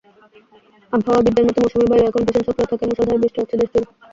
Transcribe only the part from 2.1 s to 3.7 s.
ভীষণ সক্রিয় থাকায় মুষলধারে বৃষ্টি হচ্ছে